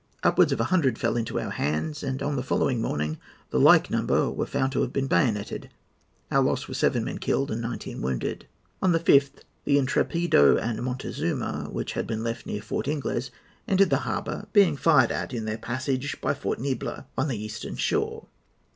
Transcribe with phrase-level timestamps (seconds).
[0.23, 3.19] Upwards of a hundred fell into our hands, and on the following morning
[3.51, 5.69] the like number were found to have been bayoneted.
[6.31, 8.47] Our loss was seven men killed and nineteen wounded.
[8.81, 13.29] "On the 5th, the Intrepido and Montezuma, which had been left near Fort Ingles,
[13.67, 17.75] entered the harbour, being fired at in their passage by Fort Niebla, on the eastern
[17.75, 18.25] shore.